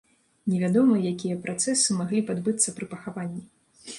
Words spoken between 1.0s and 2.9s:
якія працэсы маглі б адбыцца пры